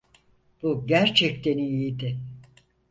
[0.63, 2.19] Bu gerçekten iyiydi.